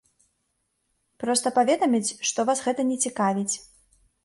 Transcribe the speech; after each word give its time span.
Проста 1.25 1.47
паведаміць, 1.59 2.15
што 2.31 2.39
вас 2.53 2.65
гэта 2.71 2.81
не 2.91 2.97
цікавіць. 3.07 3.55